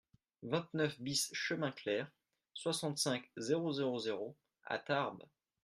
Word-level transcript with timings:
vingt-neuf 0.41 0.99
BIS 0.99 1.29
chemin 1.33 1.69
Clair, 1.71 2.11
soixante-cinq, 2.55 3.29
zéro 3.37 3.71
zéro 3.71 3.99
zéro 3.99 4.35
à 4.65 4.79
Tarbes 4.79 5.23